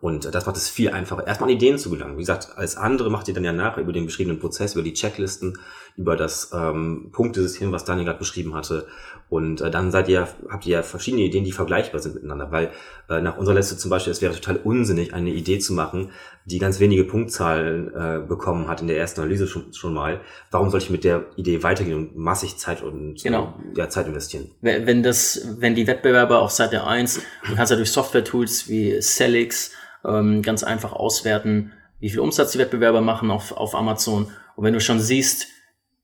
Und 0.00 0.34
das 0.34 0.44
macht 0.44 0.56
es 0.56 0.68
viel 0.68 0.90
einfacher, 0.90 1.26
erstmal 1.26 1.48
an 1.48 1.56
Ideen 1.56 1.78
zu 1.78 1.90
gelangen. 1.90 2.16
Wie 2.16 2.20
gesagt, 2.20 2.50
als 2.56 2.76
andere 2.76 3.10
macht 3.10 3.28
ihr 3.28 3.34
dann 3.34 3.44
ja 3.44 3.52
nachher 3.52 3.80
über 3.80 3.94
den 3.94 4.04
beschriebenen 4.04 4.38
Prozess, 4.38 4.74
über 4.74 4.82
die 4.82 4.92
Checklisten, 4.92 5.58
über 5.96 6.16
das 6.16 6.50
ähm, 6.52 7.10
Punktesystem, 7.12 7.72
was 7.72 7.84
Daniel 7.84 8.04
gerade 8.04 8.18
beschrieben 8.18 8.54
hatte. 8.54 8.86
Und 9.28 9.60
äh, 9.60 9.70
dann 9.70 9.90
seid 9.90 10.08
ihr, 10.08 10.28
habt 10.48 10.66
ihr 10.66 10.74
ja 10.74 10.82
verschiedene 10.82 11.22
Ideen, 11.22 11.44
die 11.44 11.52
vergleichbar 11.52 12.00
sind 12.00 12.14
miteinander. 12.14 12.52
Weil 12.52 12.70
äh, 13.08 13.20
nach 13.20 13.36
unserer 13.38 13.56
Liste 13.56 13.76
zum 13.76 13.90
Beispiel, 13.90 14.12
es 14.12 14.22
wäre 14.22 14.34
total 14.34 14.56
unsinnig, 14.56 15.14
eine 15.14 15.30
Idee 15.30 15.58
zu 15.58 15.72
machen, 15.72 16.10
die 16.44 16.58
ganz 16.60 16.78
wenige 16.78 17.02
Punktzahlen 17.04 17.92
äh, 17.92 18.20
bekommen 18.26 18.68
hat 18.68 18.80
in 18.80 18.86
der 18.86 18.98
ersten 18.98 19.20
Analyse 19.20 19.48
schon, 19.48 19.72
schon 19.72 19.94
mal. 19.94 20.20
Warum 20.52 20.70
soll 20.70 20.80
ich 20.80 20.90
mit 20.90 21.02
der 21.02 21.24
Idee 21.36 21.62
weitergehen 21.64 21.96
und 21.96 22.16
massig 22.16 22.56
Zeit 22.56 22.82
und 22.82 23.22
genau. 23.22 23.54
ja, 23.76 23.88
Zeit 23.88 24.06
investieren? 24.06 24.52
Wenn 24.60 25.02
das, 25.02 25.56
wenn 25.58 25.74
die 25.74 25.88
Wettbewerber 25.88 26.40
auf 26.40 26.52
Seite 26.52 26.86
1, 26.86 27.20
du 27.48 27.54
kannst 27.56 27.70
ja 27.70 27.76
durch 27.76 27.90
Software-Tools 27.90 28.68
wie 28.68 29.00
Celix 29.00 29.72
ähm, 30.04 30.42
ganz 30.42 30.62
einfach 30.62 30.92
auswerten, 30.92 31.72
wie 31.98 32.10
viel 32.10 32.20
Umsatz 32.20 32.52
die 32.52 32.58
Wettbewerber 32.58 33.00
machen 33.00 33.30
auf, 33.30 33.52
auf 33.52 33.74
Amazon. 33.74 34.28
Und 34.54 34.64
wenn 34.64 34.74
du 34.74 34.80
schon 34.80 35.00
siehst, 35.00 35.48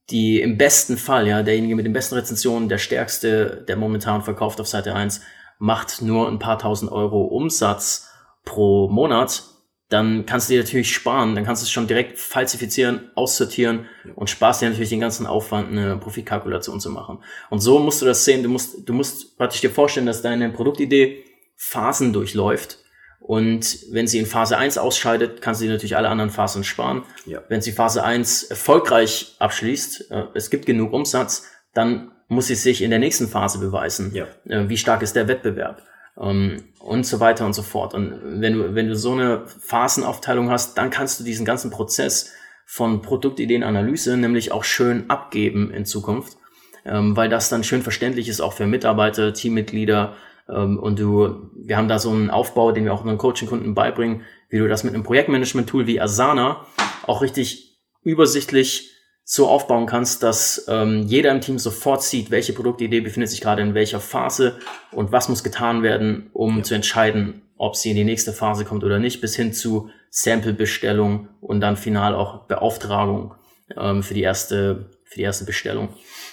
die 0.09 0.41
im 0.41 0.57
besten 0.57 0.97
Fall, 0.97 1.27
ja, 1.27 1.43
derjenige 1.43 1.75
mit 1.75 1.85
den 1.85 1.93
besten 1.93 2.15
Rezensionen, 2.15 2.69
der 2.69 2.77
stärkste, 2.77 3.63
der 3.67 3.77
momentan 3.77 4.21
verkauft 4.21 4.59
auf 4.59 4.67
Seite 4.67 4.93
1, 4.95 5.21
macht 5.59 6.01
nur 6.01 6.27
ein 6.27 6.39
paar 6.39 6.59
tausend 6.59 6.91
Euro 6.91 7.21
Umsatz 7.23 8.09
pro 8.43 8.89
Monat, 8.89 9.43
dann 9.89 10.25
kannst 10.25 10.49
du 10.49 10.53
dir 10.53 10.61
natürlich 10.61 10.93
sparen, 10.93 11.35
dann 11.35 11.45
kannst 11.45 11.61
du 11.61 11.65
es 11.65 11.71
schon 11.71 11.87
direkt 11.87 12.17
falsifizieren, 12.17 13.11
aussortieren 13.15 13.85
und 14.15 14.29
sparst 14.29 14.61
dir 14.61 14.69
natürlich 14.69 14.89
den 14.89 14.99
ganzen 14.99 15.27
Aufwand, 15.27 15.69
eine 15.69 15.97
Profitkalkulation 15.97 16.79
zu 16.79 16.89
machen. 16.89 17.19
Und 17.49 17.59
so 17.59 17.79
musst 17.79 18.01
du 18.01 18.05
das 18.05 18.25
sehen, 18.25 18.43
du 18.43 18.49
musst, 18.49 18.89
du 18.89 18.93
musst 18.93 19.37
praktisch 19.37 19.61
dir 19.61 19.69
vorstellen, 19.69 20.07
dass 20.07 20.21
deine 20.21 20.49
Produktidee 20.49 21.23
Phasen 21.55 22.11
durchläuft 22.11 22.82
Und 23.23 23.79
wenn 23.91 24.05
sie 24.05 24.19
in 24.19 24.25
Phase 24.25 24.57
1 24.57 24.77
ausscheidet, 24.77 25.41
kann 25.41 25.55
sie 25.55 25.69
natürlich 25.69 25.95
alle 25.95 26.09
anderen 26.09 26.29
Phasen 26.29 26.65
sparen. 26.65 27.03
Ja. 27.25 27.41
Wenn 27.47 27.61
sie 27.61 27.71
Phase 27.71 28.03
1 28.03 28.43
erfolgreich 28.43 29.37
abschließt, 29.39 30.11
äh, 30.11 30.23
es 30.33 30.49
gibt 30.49 30.65
genug 30.65 30.91
Umsatz, 30.91 31.47
dann 31.73 32.11
muss 32.27 32.47
sie 32.47 32.55
sich 32.55 32.81
in 32.81 32.89
der 32.89 32.99
nächsten 32.99 33.29
Phase 33.29 33.59
beweisen. 33.59 34.13
Ja. 34.13 34.25
Äh, 34.45 34.67
wie 34.67 34.75
stark 34.75 35.01
ist 35.01 35.15
der 35.15 35.29
Wettbewerb? 35.29 35.81
Ähm, 36.19 36.63
und 36.79 37.05
so 37.05 37.21
weiter 37.21 37.45
und 37.45 37.53
so 37.53 37.63
fort. 37.63 37.93
Und 37.93 38.41
wenn 38.41 38.53
du, 38.55 38.75
wenn 38.75 38.89
du 38.89 38.95
so 38.97 39.13
eine 39.13 39.47
Phasenaufteilung 39.47 40.51
hast, 40.51 40.77
dann 40.77 40.89
kannst 40.89 41.21
du 41.21 41.23
diesen 41.23 41.45
ganzen 41.45 41.71
Prozess 41.71 42.33
von 42.65 43.01
Produktideenanalyse 43.01 44.17
nämlich 44.17 44.51
auch 44.51 44.65
schön 44.65 45.09
abgeben 45.09 45.71
in 45.71 45.85
Zukunft, 45.85 46.37
ähm, 46.83 47.15
weil 47.15 47.29
das 47.29 47.47
dann 47.47 47.63
schön 47.63 47.83
verständlich 47.83 48.27
ist 48.27 48.41
auch 48.41 48.51
für 48.51 48.67
Mitarbeiter, 48.67 49.33
Teammitglieder, 49.33 50.17
und 50.47 50.99
du, 50.99 51.49
wir 51.55 51.77
haben 51.77 51.87
da 51.87 51.99
so 51.99 52.09
einen 52.09 52.29
Aufbau, 52.29 52.71
den 52.71 52.85
wir 52.85 52.93
auch 52.93 53.01
unseren 53.01 53.17
Coaching-Kunden 53.17 53.73
beibringen, 53.73 54.23
wie 54.49 54.59
du 54.59 54.67
das 54.67 54.83
mit 54.83 54.93
einem 54.93 55.03
Projektmanagement-Tool 55.03 55.87
wie 55.87 56.01
Asana 56.01 56.65
auch 57.07 57.21
richtig 57.21 57.79
übersichtlich 58.03 58.91
so 59.25 59.47
aufbauen 59.47 59.85
kannst, 59.85 60.21
dass 60.21 60.65
ähm, 60.67 61.03
jeder 61.03 61.31
im 61.31 61.39
Team 61.39 61.57
sofort 61.57 62.03
sieht, 62.03 62.29
welche 62.29 62.53
Produktidee 62.53 62.99
befindet 62.99 63.29
sich 63.29 63.39
gerade 63.39 63.61
in 63.61 63.73
welcher 63.73 64.01
Phase 64.01 64.59
und 64.91 65.11
was 65.13 65.29
muss 65.29 65.43
getan 65.43 65.81
werden, 65.81 66.29
um 66.33 66.57
ja. 66.57 66.63
zu 66.63 66.75
entscheiden, 66.75 67.41
ob 67.57 67.77
sie 67.77 67.91
in 67.91 67.95
die 67.95 68.03
nächste 68.03 68.33
Phase 68.33 68.65
kommt 68.65 68.83
oder 68.83 68.99
nicht, 68.99 69.21
bis 69.21 69.35
hin 69.35 69.53
zu 69.53 69.89
Sample-Bestellung 70.09 71.29
und 71.39 71.61
dann 71.61 71.77
final 71.77 72.15
auch 72.15 72.47
Beauftragung 72.47 73.35
ähm, 73.77 74.03
für 74.03 74.13
die 74.13 74.21
erste 74.21 74.89
für 75.05 75.15
die 75.15 75.23
erste 75.23 75.45
Bestellung. 75.45 75.89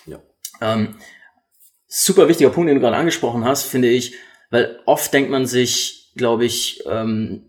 Ja. 0.07 0.19
Ähm, 0.61 0.97
super 1.91 2.29
wichtiger 2.29 2.51
Punkt, 2.51 2.69
den 2.69 2.77
du 2.77 2.81
gerade 2.81 2.97
angesprochen 2.97 3.45
hast, 3.45 3.65
finde 3.65 3.89
ich, 3.89 4.15
weil 4.51 4.79
oft 4.87 5.13
denkt 5.13 5.31
man 5.31 5.45
sich, 5.45 6.13
glaube 6.17 6.45
ich, 6.45 6.83
ähm, 6.89 7.43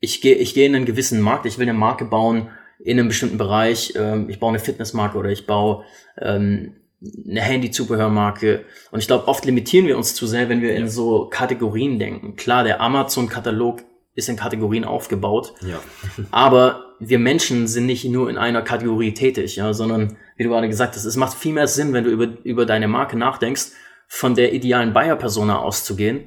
ich 0.00 0.20
gehe 0.20 0.36
ich 0.36 0.54
gehe 0.54 0.66
in 0.66 0.76
einen 0.76 0.86
gewissen 0.86 1.20
Markt, 1.20 1.44
ich 1.44 1.58
will 1.58 1.68
eine 1.68 1.76
Marke 1.76 2.04
bauen 2.04 2.50
in 2.78 2.98
einem 2.98 3.08
bestimmten 3.08 3.36
Bereich, 3.36 3.94
ähm, 3.96 4.30
ich 4.30 4.38
baue 4.38 4.50
eine 4.50 4.60
Fitnessmarke 4.60 5.18
oder 5.18 5.30
ich 5.30 5.46
baue 5.46 5.84
ähm, 6.20 6.76
eine 7.28 7.40
Handy-Zubehörmarke. 7.40 8.64
Und 8.92 9.00
ich 9.00 9.06
glaube, 9.08 9.26
oft 9.26 9.44
limitieren 9.44 9.86
wir 9.86 9.96
uns 9.96 10.14
zu 10.14 10.26
sehr, 10.26 10.48
wenn 10.48 10.62
wir 10.62 10.72
ja. 10.72 10.78
in 10.78 10.88
so 10.88 11.26
Kategorien 11.28 11.98
denken. 11.98 12.36
Klar, 12.36 12.64
der 12.64 12.80
Amazon-Katalog 12.80 13.82
ist 14.14 14.28
in 14.28 14.36
Kategorien 14.36 14.84
aufgebaut. 14.84 15.54
Ja. 15.62 15.80
aber 16.30 16.87
wir 17.00 17.18
Menschen 17.18 17.66
sind 17.68 17.86
nicht 17.86 18.04
nur 18.04 18.28
in 18.28 18.38
einer 18.38 18.62
Kategorie 18.62 19.14
tätig, 19.14 19.56
ja, 19.56 19.72
sondern 19.72 20.16
wie 20.36 20.44
du 20.44 20.50
gerade 20.50 20.68
gesagt 20.68 20.96
hast, 20.96 21.04
es 21.04 21.16
macht 21.16 21.36
viel 21.36 21.52
mehr 21.52 21.68
Sinn, 21.68 21.92
wenn 21.92 22.04
du 22.04 22.10
über, 22.10 22.28
über 22.44 22.66
deine 22.66 22.88
Marke 22.88 23.16
nachdenkst, 23.16 23.72
von 24.08 24.34
der 24.34 24.52
idealen 24.52 24.92
Buyer-Persona 24.92 25.58
auszugehen, 25.58 26.26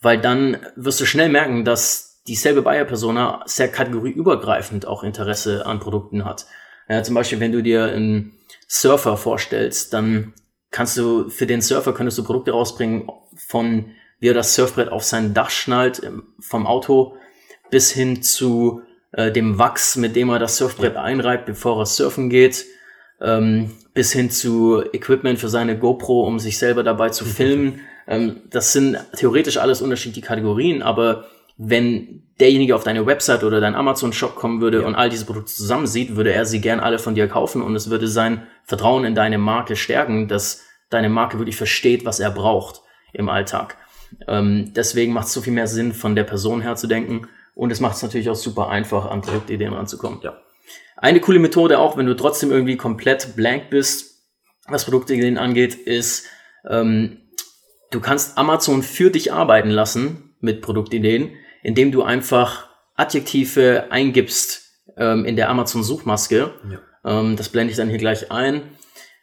weil 0.00 0.20
dann 0.20 0.58
wirst 0.76 1.00
du 1.00 1.06
schnell 1.06 1.28
merken, 1.28 1.64
dass 1.64 2.22
dieselbe 2.26 2.62
Buyer-Persona 2.62 3.42
sehr 3.46 3.68
kategorieübergreifend 3.68 4.86
auch 4.86 5.02
Interesse 5.02 5.66
an 5.66 5.80
Produkten 5.80 6.24
hat. 6.24 6.46
Ja, 6.88 7.02
zum 7.02 7.14
Beispiel, 7.14 7.40
wenn 7.40 7.52
du 7.52 7.62
dir 7.62 7.84
einen 7.84 8.38
Surfer 8.68 9.16
vorstellst, 9.16 9.92
dann 9.92 10.34
kannst 10.70 10.96
du 10.96 11.28
für 11.30 11.46
den 11.46 11.60
Surfer 11.60 11.94
könntest 11.94 12.18
du 12.18 12.24
Produkte 12.24 12.52
rausbringen 12.52 13.08
von 13.36 13.92
wie 14.18 14.28
er 14.28 14.34
das 14.34 14.54
Surfbrett 14.54 14.88
auf 14.88 15.02
sein 15.02 15.34
Dach 15.34 15.50
schnallt 15.50 16.00
vom 16.38 16.66
Auto 16.66 17.16
bis 17.70 17.90
hin 17.90 18.22
zu 18.22 18.82
äh, 19.12 19.30
dem 19.30 19.58
Wachs, 19.58 19.96
mit 19.96 20.16
dem 20.16 20.30
er 20.30 20.38
das 20.38 20.56
Surfbrett 20.56 20.96
einreibt, 20.96 21.46
bevor 21.46 21.78
er 21.78 21.86
surfen 21.86 22.30
geht, 22.30 22.64
ähm, 23.20 23.70
bis 23.94 24.12
hin 24.12 24.30
zu 24.30 24.82
Equipment 24.92 25.38
für 25.38 25.48
seine 25.48 25.78
GoPro, 25.78 26.26
um 26.26 26.38
sich 26.38 26.58
selber 26.58 26.82
dabei 26.82 27.10
zu 27.10 27.24
filmen. 27.24 27.80
Ähm, 28.08 28.42
das 28.50 28.72
sind 28.72 28.98
theoretisch 29.16 29.58
alles 29.58 29.82
unterschiedliche 29.82 30.26
Kategorien, 30.26 30.82
aber 30.82 31.26
wenn 31.58 32.22
derjenige 32.40 32.74
auf 32.74 32.84
deine 32.84 33.06
Website 33.06 33.44
oder 33.44 33.60
deinen 33.60 33.74
Amazon-Shop 33.74 34.34
kommen 34.34 34.60
würde 34.60 34.80
ja. 34.80 34.86
und 34.86 34.94
all 34.94 35.10
diese 35.10 35.26
Produkte 35.26 35.52
zusammen 35.52 35.86
sieht, 35.86 36.16
würde 36.16 36.32
er 36.32 36.46
sie 36.46 36.60
gern 36.60 36.80
alle 36.80 36.98
von 36.98 37.14
dir 37.14 37.28
kaufen 37.28 37.62
und 37.62 37.76
es 37.76 37.90
würde 37.90 38.08
sein 38.08 38.46
Vertrauen 38.64 39.04
in 39.04 39.14
deine 39.14 39.38
Marke 39.38 39.76
stärken, 39.76 40.26
dass 40.26 40.62
deine 40.88 41.10
Marke 41.10 41.38
wirklich 41.38 41.56
versteht, 41.56 42.04
was 42.04 42.18
er 42.18 42.30
braucht 42.30 42.80
im 43.12 43.28
Alltag. 43.28 43.76
Ähm, 44.26 44.72
deswegen 44.74 45.12
macht 45.12 45.26
es 45.26 45.34
so 45.34 45.42
viel 45.42 45.52
mehr 45.52 45.66
Sinn, 45.66 45.92
von 45.92 46.16
der 46.16 46.24
Person 46.24 46.62
her 46.62 46.76
zu 46.76 46.86
denken 46.86 47.28
und 47.54 47.70
es 47.70 47.80
macht 47.80 47.96
es 47.96 48.02
natürlich 48.02 48.30
auch 48.30 48.36
super 48.36 48.68
einfach, 48.68 49.10
an 49.10 49.22
Produktideen 49.22 49.72
ranzukommen. 49.72 50.20
Ja. 50.22 50.40
Eine 50.96 51.20
coole 51.20 51.38
Methode 51.38 51.78
auch, 51.78 51.96
wenn 51.96 52.06
du 52.06 52.14
trotzdem 52.14 52.50
irgendwie 52.50 52.76
komplett 52.76 53.34
blank 53.36 53.70
bist, 53.70 54.12
was 54.68 54.84
Produktideen 54.84 55.38
angeht, 55.38 55.74
ist, 55.74 56.26
ähm, 56.68 57.18
du 57.90 58.00
kannst 58.00 58.38
Amazon 58.38 58.82
für 58.82 59.10
dich 59.10 59.32
arbeiten 59.32 59.70
lassen 59.70 60.34
mit 60.40 60.62
Produktideen, 60.62 61.32
indem 61.62 61.92
du 61.92 62.02
einfach 62.02 62.68
Adjektive 62.94 63.86
eingibst 63.90 64.62
ähm, 64.96 65.24
in 65.24 65.36
der 65.36 65.48
Amazon-Suchmaske. 65.48 66.52
Ja. 66.70 67.20
Ähm, 67.20 67.36
das 67.36 67.48
blende 67.48 67.72
ich 67.72 67.76
dann 67.76 67.88
hier 67.88 67.98
gleich 67.98 68.30
ein. 68.30 68.62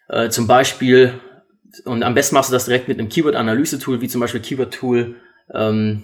Äh, 0.10 0.30
zum 0.30 0.48
Beispiel, 0.48 1.20
und 1.86 2.04
am 2.04 2.14
besten 2.14 2.36
machst 2.36 2.50
du 2.50 2.54
das 2.54 2.66
direkt 2.66 2.88
mit 2.88 3.00
einem 3.00 3.10
Keyword-Analyse-Tool, 3.10 4.02
wie 4.02 4.08
zum 4.08 4.22
Beispiel 4.22 4.42
Keyword-Tool 4.42 5.16
ähm, 5.54 6.04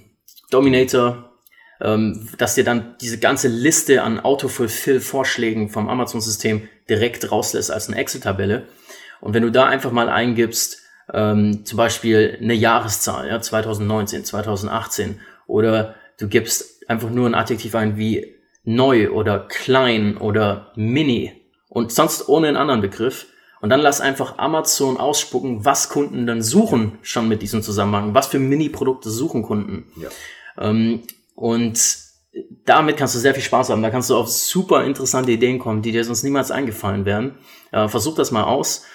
Dominator 0.51 1.35
ähm, 1.82 2.29
dass 2.38 2.55
dir 2.55 2.63
dann 2.63 2.96
diese 3.01 3.20
ganze 3.20 3.48
Liste 3.48 4.03
an 4.03 4.20
Autofulfill-Vorschlägen 4.20 5.70
vom 5.70 5.89
Amazon-System 5.89 6.67
direkt 6.89 7.32
rauslässt 7.32 7.72
als 7.72 7.88
eine 7.88 7.98
Excel-Tabelle. 7.98 8.67
Und 9.22 9.34
wenn 9.34 9.44
du 9.44 9.51
da 9.51 9.65
einfach 9.65 9.91
mal 9.91 10.10
eingibst, 10.10 10.82
ähm, 11.13 11.65
zum 11.65 11.77
Beispiel 11.77 12.38
eine 12.41 12.53
Jahreszahl, 12.53 13.27
ja, 13.27 13.41
2019, 13.41 14.25
2018, 14.25 15.20
oder 15.48 15.96
du 16.17 16.27
gibst 16.27 16.89
einfach 16.89 17.10
nur 17.10 17.27
ein 17.27 17.36
Adjektiv 17.36 17.75
ein 17.75 17.98
wie 17.98 18.36
neu 18.63 19.12
oder 19.12 19.39
klein 19.39 20.17
oder 20.17 20.72
mini 20.75 21.34
und 21.70 21.91
sonst 21.91 22.27
ohne 22.27 22.48
einen 22.48 22.58
anderen 22.58 22.82
Begriff. 22.82 23.27
Und 23.62 23.70
dann 23.70 23.79
lass 23.79 24.01
einfach 24.01 24.38
Amazon 24.38 24.98
ausspucken, 24.98 25.65
was 25.65 25.89
Kunden 25.89 26.27
dann 26.27 26.41
suchen 26.41 27.00
schon 27.01 27.27
mit 27.27 27.41
diesem 27.41 27.63
Zusammenhang. 27.63 28.13
Was 28.13 28.27
für 28.27 28.38
Mini-Produkte 28.38 29.10
suchen 29.10 29.44
Kunden. 29.44 29.86
Ja. 29.96 30.10
Ähm, 30.70 31.01
und 31.36 31.80
damit 32.65 32.98
kannst 32.98 33.15
du 33.15 33.20
sehr 33.20 33.34
viel 33.34 33.44
Spaß 33.44 33.70
haben. 33.70 33.82
Da 33.82 33.89
kannst 33.89 34.10
du 34.10 34.15
auf 34.15 34.30
super 34.30 34.84
interessante 34.84 35.32
Ideen 35.32 35.60
kommen, 35.60 35.82
die 35.82 35.92
dir 35.92 36.04
sonst 36.04 36.24
niemals 36.24 36.51
eingefallen 36.51 37.06
wären. 37.06 37.38
Äh, 37.72 37.88
versuch 37.88 38.15
das 38.15 38.32
mal 38.32 38.44
aus. 38.44 38.86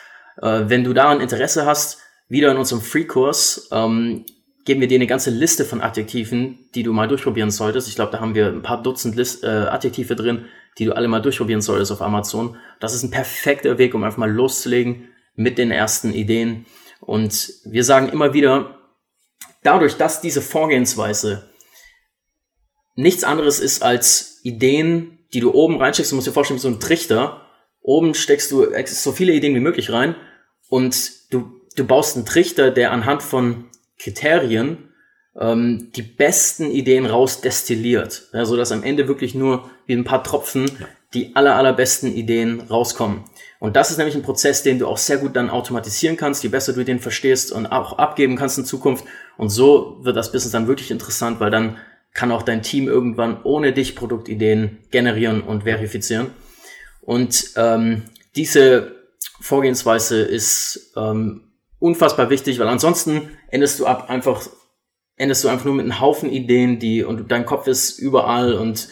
Äh, 0.43 0.65
wenn 0.67 0.85
du 0.85 0.93
daran 0.93 1.21
Interesse 1.21 1.65
hast, 1.67 1.99
wieder 2.29 2.51
in 2.51 2.59
unserem 2.59 2.83
Free-Kurs, 2.83 3.69
ähm, 3.73 4.25
geben 4.65 4.81
wir 4.81 4.89
dir 4.89 4.97
eine 4.97 5.07
ganze 5.07 5.31
Liste 5.31 5.65
von 5.65 5.81
Adjektiven, 5.81 6.71
die 6.75 6.83
du 6.83 6.93
mal 6.93 7.09
durchprobieren 7.09 7.51
solltest. 7.51 7.89
Ich 7.89 7.95
glaube, 7.95 8.13
da 8.13 8.21
haben 8.21 8.35
wir 8.35 8.49
ein 8.49 8.63
paar 8.63 8.83
Dutzend 8.83 9.17
List, 9.17 9.43
äh, 9.43 9.47
Adjektive 9.47 10.17
drin, 10.17 10.47
die 10.79 10.85
du 10.85 10.95
alle 10.95 11.09
mal 11.09 11.23
durchprobieren 11.23 11.63
solltest 11.63 11.93
auf 11.93 12.03
Amazon. 12.03 12.57
Das 12.79 12.95
ist 12.95 13.03
ein 13.03 13.11
perfekter 13.11 13.79
Weg, 13.79 13.95
um 13.95 14.05
einfach 14.05 14.19
mal 14.19 14.31
loszulegen 14.31 15.09
mit 15.35 15.59
den 15.59 15.71
ersten 15.71 16.13
Ideen. 16.13 16.67
Und 17.01 17.53
wir 17.65 17.85
sagen 17.85 18.11
immer 18.11 18.35
wieder, 18.35 18.79
dadurch, 19.63 19.97
dass 19.97 20.21
diese 20.21 20.43
Vorgehensweise 20.43 21.50
nichts 23.01 23.25
anderes 23.25 23.61
ist 23.61 23.83
als 23.83 24.41
Ideen, 24.43 25.19
die 25.33 25.41
du 25.41 25.53
oben 25.53 25.81
reinsteckst. 25.81 26.13
Du 26.13 26.17
musst 26.17 26.27
dir 26.27 26.33
vorstellen, 26.33 26.59
wie 26.59 26.63
so 26.63 26.69
ein 26.69 26.81
Trichter. 26.81 27.47
Oben 27.83 28.15
steckst 28.15 28.51
du 28.51 28.67
so 28.87 29.13
viele 29.13 29.33
Ideen 29.33 29.55
wie 29.55 29.61
möglich 29.61 29.91
rein 29.91 30.15
und 30.69 31.33
du, 31.33 31.51
du 31.77 31.85
baust 31.85 32.17
einen 32.17 32.27
Trichter, 32.27 32.71
der 32.71 32.93
anhand 32.93 33.23
von 33.23 33.67
Kriterien 33.99 34.91
ähm, 35.39 35.91
die 35.95 36.03
besten 36.03 36.71
Ideen 36.71 37.07
rausdestilliert. 37.07 38.29
Ja, 38.33 38.45
so 38.45 38.57
dass 38.57 38.73
am 38.73 38.83
Ende 38.83 39.09
wirklich 39.09 39.35
nur 39.35 39.71
wie 39.87 39.95
ein 39.95 40.05
paar 40.05 40.23
Tropfen 40.23 40.71
die 41.13 41.35
aller, 41.35 41.57
allerbesten 41.57 42.15
Ideen 42.15 42.61
rauskommen. 42.61 43.25
Und 43.59 43.75
das 43.77 43.91
ist 43.91 43.97
nämlich 43.97 44.15
ein 44.15 44.23
Prozess, 44.23 44.63
den 44.63 44.79
du 44.79 44.87
auch 44.87 44.97
sehr 44.97 45.19
gut 45.19 45.35
dann 45.35 45.51
automatisieren 45.51 46.17
kannst, 46.17 46.43
je 46.45 46.49
besser 46.49 46.73
du 46.73 46.85
den 46.85 47.01
verstehst 47.01 47.51
und 47.51 47.67
auch 47.67 47.99
abgeben 47.99 48.37
kannst 48.37 48.59
in 48.59 48.65
Zukunft. 48.65 49.05
Und 49.37 49.51
so 49.51 49.99
wird 50.03 50.17
das 50.17 50.31
Business 50.31 50.53
dann 50.53 50.69
wirklich 50.69 50.91
interessant, 50.91 51.41
weil 51.41 51.51
dann 51.51 51.79
kann 52.15 52.33
auch 52.33 52.43
dein 52.43 52.63
Team 52.63 52.89
irgendwann 52.89 53.43
ohne 53.43 53.73
dich 53.73 53.95
Produktideen 53.95 54.79
generieren 54.91 55.43
und 55.43 55.63
verifizieren. 55.65 56.29
Und 57.01 57.53
ähm, 57.57 58.03
diese 58.37 58.97
Vorgehensweise 59.41 60.21
ist 60.21 60.93
ähm, 60.97 61.53
unfassbar 61.79 62.31
wichtig, 62.31 62.59
weil 62.59 62.69
ansonsten 62.69 63.31
endest 63.49 63.81
du 63.81 63.87
ab 63.87 64.11
einfach 64.11 64.47
endest 65.17 65.45
du 65.45 65.49
einfach 65.49 65.67
nur 65.67 65.75
mit 65.75 65.85
einem 65.85 66.01
Haufen 66.01 66.31
Ideen, 66.31 66.79
die 66.79 67.05
und 67.05 67.31
dein 67.31 67.45
Kopf 67.45 67.67
ist 67.67 67.99
überall 67.99 68.55
und 68.55 68.89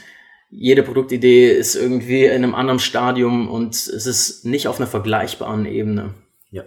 jede 0.51 0.83
Produktidee 0.83 1.51
ist 1.51 1.75
irgendwie 1.75 2.25
in 2.25 2.33
einem 2.33 2.55
anderen 2.55 2.79
Stadium 2.79 3.49
und 3.49 3.75
es 3.75 4.07
ist 4.07 4.45
nicht 4.45 4.69
auf 4.69 4.79
einer 4.79 4.87
vergleichbaren 4.87 5.67
Ebene. 5.67 6.15
Ja. 6.51 6.65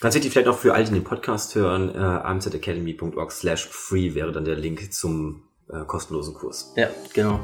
Ganz 0.00 0.14
wichtig 0.14 0.32
vielleicht 0.32 0.48
auch 0.48 0.58
für 0.58 0.74
alle, 0.74 0.84
die 0.84 0.92
den 0.92 1.04
Podcast 1.04 1.54
hören, 1.54 1.94
äh, 1.94 1.98
amzacademy.org 1.98 3.32
slash 3.32 3.66
free 3.68 4.14
wäre 4.14 4.32
dann 4.32 4.44
der 4.44 4.56
Link 4.56 4.92
zum 4.92 5.42
äh, 5.70 5.84
kostenlosen 5.86 6.34
Kurs. 6.34 6.72
Ja, 6.76 6.88
genau. 7.12 7.40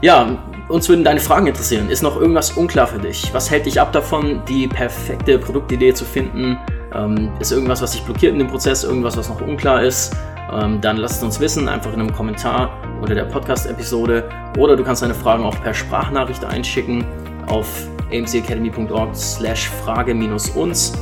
Ja, 0.00 0.38
uns 0.68 0.88
würden 0.88 1.04
deine 1.04 1.20
Fragen 1.20 1.46
interessieren. 1.46 1.90
Ist 1.90 2.02
noch 2.02 2.16
irgendwas 2.16 2.52
unklar 2.52 2.86
für 2.86 2.98
dich? 2.98 3.32
Was 3.32 3.50
hält 3.50 3.66
dich 3.66 3.80
ab 3.80 3.92
davon, 3.92 4.42
die 4.48 4.68
perfekte 4.68 5.38
Produktidee 5.38 5.94
zu 5.94 6.04
finden? 6.04 6.58
Ähm, 6.94 7.30
ist 7.40 7.52
irgendwas, 7.52 7.82
was 7.82 7.92
dich 7.92 8.02
blockiert 8.02 8.32
in 8.32 8.38
dem 8.38 8.48
Prozess? 8.48 8.84
Irgendwas, 8.84 9.16
was 9.16 9.28
noch 9.28 9.40
unklar 9.40 9.82
ist? 9.82 10.14
ähm, 10.52 10.80
dann 10.80 10.96
lasst 10.96 11.18
es 11.18 11.22
uns 11.22 11.40
wissen, 11.40 11.68
einfach 11.68 11.92
in 11.92 12.00
einem 12.00 12.12
Kommentar 12.12 12.70
unter 13.00 13.14
der 13.14 13.24
Podcast-Episode. 13.24 14.28
Oder 14.58 14.76
du 14.76 14.84
kannst 14.84 15.02
deine 15.02 15.14
Fragen 15.14 15.44
auch 15.44 15.60
per 15.62 15.74
Sprachnachricht 15.74 16.44
einschicken 16.44 17.04
auf 17.46 17.88
amcacademy.org 18.12 19.14
slash 19.14 19.68
frage-uns 19.68 20.92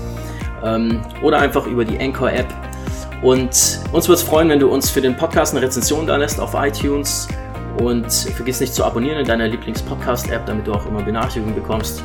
ähm, 0.64 1.00
oder 1.23 1.38
einfach 1.40 1.66
über 1.66 1.85
die 1.85 1.99
Anchor-App. 1.99 2.47
Und 3.23 3.81
uns 3.93 4.09
würde 4.09 4.14
es 4.14 4.23
freuen, 4.23 4.49
wenn 4.49 4.59
du 4.59 4.69
uns 4.69 4.91
für 4.91 5.00
den 5.00 5.17
Podcast 5.17 5.55
eine 5.55 5.64
Rezension 5.64 6.07
da 6.07 6.17
lässt 6.17 6.41
auf 6.41 6.55
iTunes. 6.55 7.29
Und 7.79 8.12
vergiss 8.12 8.61
nicht 8.61 8.75
zu 8.75 8.85
abonnieren 8.85 9.19
in 9.19 9.26
deiner 9.26 9.49
Lieblings-Podcast-App, 9.49 10.45
damit 10.45 10.67
du 10.67 10.75
auch 10.75 10.85
immer 10.87 11.02
Benachrichtigungen 11.02 11.55
bekommst. 11.55 12.02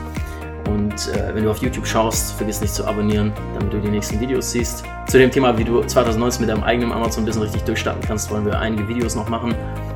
Und 0.70 0.94
äh, 1.14 1.34
wenn 1.34 1.44
du 1.44 1.52
auf 1.52 1.58
YouTube 1.58 1.86
schaust, 1.86 2.34
vergiss 2.34 2.62
nicht 2.62 2.74
zu 2.74 2.86
abonnieren, 2.86 3.34
damit 3.54 3.74
du 3.74 3.80
die 3.80 3.90
nächsten 3.90 4.20
Videos 4.20 4.52
siehst. 4.52 4.84
Zu 5.08 5.18
dem 5.18 5.32
Thema, 5.32 5.58
wie 5.58 5.64
du 5.64 5.82
2019 5.82 6.42
mit 6.42 6.50
deinem 6.50 6.64
eigenen 6.64 6.92
Amazon-Business 6.92 7.46
richtig 7.46 7.64
durchstarten 7.64 8.02
kannst, 8.06 8.30
wollen 8.32 8.46
wir 8.46 8.60
einige 8.60 8.88
Videos 8.88 9.16
noch 9.16 9.28
machen 9.28 9.56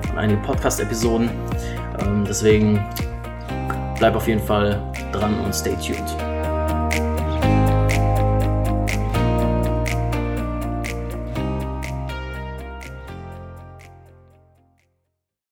und 0.09 0.17
einige 0.17 0.39
Podcast-Episoden. 0.41 1.29
Ähm, 1.99 2.25
deswegen 2.27 2.83
bleib 3.97 4.15
auf 4.15 4.27
jeden 4.27 4.41
Fall 4.41 4.81
dran 5.11 5.39
und 5.41 5.53
stay 5.53 5.75
tuned. 5.75 6.20